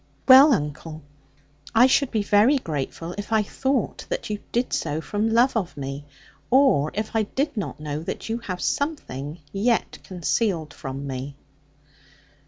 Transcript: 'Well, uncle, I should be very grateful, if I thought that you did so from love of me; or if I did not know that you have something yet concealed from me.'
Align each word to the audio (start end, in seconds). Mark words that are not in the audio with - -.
'Well, 0.27 0.51
uncle, 0.51 1.03
I 1.75 1.85
should 1.85 2.09
be 2.09 2.23
very 2.23 2.57
grateful, 2.57 3.13
if 3.19 3.31
I 3.31 3.43
thought 3.43 4.07
that 4.09 4.31
you 4.31 4.39
did 4.51 4.73
so 4.73 4.99
from 4.99 5.29
love 5.29 5.55
of 5.55 5.77
me; 5.77 6.05
or 6.49 6.89
if 6.95 7.15
I 7.15 7.21
did 7.21 7.55
not 7.55 7.79
know 7.79 7.99
that 8.01 8.27
you 8.27 8.39
have 8.39 8.61
something 8.63 9.39
yet 9.53 9.99
concealed 10.03 10.73
from 10.73 11.05
me.' 11.05 11.35